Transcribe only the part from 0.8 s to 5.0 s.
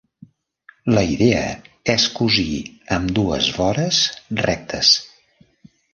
La idea és cosir ambdues vores rectes.